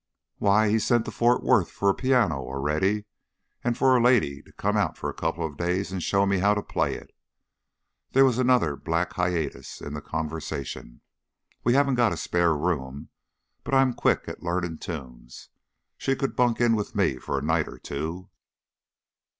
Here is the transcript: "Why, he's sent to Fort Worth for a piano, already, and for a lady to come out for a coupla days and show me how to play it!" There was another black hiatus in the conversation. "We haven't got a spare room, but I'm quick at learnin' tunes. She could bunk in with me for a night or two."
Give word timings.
"Why, 0.39 0.67
he's 0.67 0.83
sent 0.83 1.05
to 1.05 1.11
Fort 1.11 1.43
Worth 1.43 1.69
for 1.69 1.87
a 1.87 1.93
piano, 1.93 2.37
already, 2.37 3.05
and 3.63 3.77
for 3.77 3.95
a 3.95 4.01
lady 4.01 4.41
to 4.41 4.51
come 4.53 4.75
out 4.75 4.97
for 4.97 5.11
a 5.11 5.13
coupla 5.13 5.55
days 5.55 5.91
and 5.91 6.01
show 6.01 6.25
me 6.25 6.39
how 6.39 6.55
to 6.55 6.63
play 6.63 6.95
it!" 6.95 7.11
There 8.13 8.25
was 8.25 8.39
another 8.39 8.75
black 8.75 9.13
hiatus 9.13 9.79
in 9.79 9.93
the 9.93 10.01
conversation. 10.01 11.01
"We 11.63 11.75
haven't 11.75 11.97
got 12.01 12.13
a 12.13 12.17
spare 12.17 12.57
room, 12.57 13.09
but 13.63 13.75
I'm 13.75 13.93
quick 13.93 14.23
at 14.27 14.41
learnin' 14.41 14.79
tunes. 14.79 15.49
She 15.99 16.15
could 16.15 16.35
bunk 16.35 16.59
in 16.59 16.75
with 16.75 16.95
me 16.95 17.17
for 17.19 17.37
a 17.37 17.43
night 17.43 17.67
or 17.67 17.77
two." 17.77 18.31